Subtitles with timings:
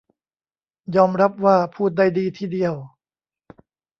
[0.95, 2.73] ยอมรับว่าพูดได้ดีทีเดียว